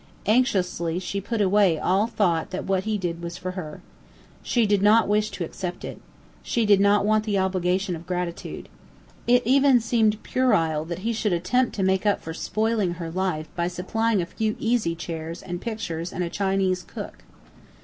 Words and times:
Anxiously 0.25 0.97
she 0.97 1.21
put 1.21 1.41
away 1.41 1.75
the 1.75 2.09
thought 2.11 2.49
that 2.49 2.67
all 2.67 2.77
he 2.81 2.97
did 2.97 3.21
was 3.21 3.37
for 3.37 3.51
her. 3.51 3.81
She 4.41 4.65
did 4.65 4.81
not 4.81 5.07
wish 5.07 5.29
to 5.29 5.43
accept 5.43 5.85
it. 5.85 6.01
She 6.41 6.65
did 6.65 6.79
not 6.79 7.05
want 7.05 7.23
the 7.23 7.37
obligation 7.37 7.95
of 7.95 8.07
gratitude. 8.07 8.67
It 9.27 9.43
even 9.45 9.79
seemed 9.79 10.23
puerile 10.23 10.85
that 10.85 11.05
he 11.05 11.13
should 11.13 11.33
attempt 11.33 11.75
to 11.75 11.83
make 11.83 12.07
up 12.07 12.19
for 12.19 12.33
spoiling 12.33 12.93
her 12.95 13.11
life 13.11 13.47
by 13.55 13.67
supplying 13.67 14.23
a 14.23 14.25
few 14.25 14.55
easy 14.57 14.95
chairs 14.95 15.43
and 15.43 15.61
pictures 15.61 16.11
and 16.11 16.23
a 16.23 16.31
Chinese 16.31 16.81
cook. 16.81 17.19